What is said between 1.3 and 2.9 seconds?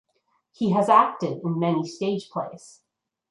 in many stage plays.